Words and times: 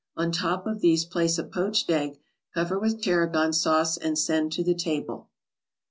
On 0.17 0.31
top 0.31 0.65
of 0.65 0.81
these 0.81 1.05
place 1.05 1.37
a 1.37 1.43
poached 1.43 1.87
egg, 1.91 2.17
cover 2.55 2.79
with 2.79 3.03
tarragon 3.03 3.53
sauce, 3.53 3.97
and 3.97 4.17
send 4.17 4.51
to 4.53 4.63
the 4.63 4.73
table. 4.73 5.29